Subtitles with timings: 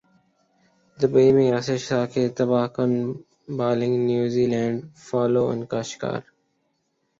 [0.99, 2.91] Dubai میں یاسر شاہ کی تباہ کن
[3.57, 6.21] bowling New Zealand follow on کا شکار